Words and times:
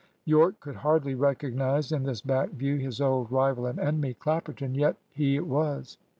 Yorke 0.25 0.59
could 0.59 0.77
hardly 0.77 1.13
recognise 1.13 1.91
in 1.91 2.01
this 2.05 2.21
back 2.21 2.49
view 2.49 2.75
his 2.77 2.99
old 2.99 3.31
rival 3.31 3.67
and 3.67 3.77
enemy, 3.79 4.15
Clapperton. 4.15 4.73
Yet 4.73 4.95
he 5.11 5.35
it 5.35 5.45
was. 5.45 5.99